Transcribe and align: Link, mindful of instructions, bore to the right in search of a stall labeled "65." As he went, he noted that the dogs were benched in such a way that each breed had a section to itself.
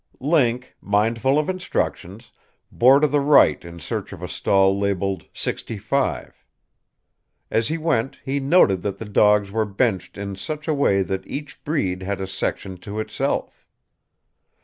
Link, 0.19 0.73
mindful 0.81 1.37
of 1.37 1.47
instructions, 1.47 2.31
bore 2.71 2.99
to 2.99 3.05
the 3.07 3.19
right 3.19 3.63
in 3.63 3.79
search 3.79 4.11
of 4.11 4.23
a 4.23 4.27
stall 4.27 4.75
labeled 4.75 5.27
"65." 5.31 6.43
As 7.51 7.67
he 7.67 7.77
went, 7.77 8.17
he 8.25 8.39
noted 8.39 8.81
that 8.81 8.97
the 8.97 9.05
dogs 9.05 9.51
were 9.51 9.63
benched 9.65 10.17
in 10.17 10.35
such 10.35 10.67
a 10.67 10.73
way 10.73 11.03
that 11.03 11.27
each 11.27 11.63
breed 11.63 12.01
had 12.01 12.19
a 12.19 12.25
section 12.25 12.77
to 12.77 12.99
itself. 12.99 13.67